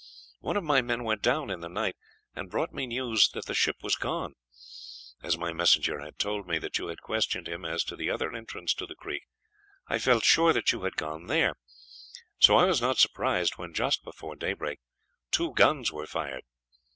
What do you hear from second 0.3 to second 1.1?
One of my men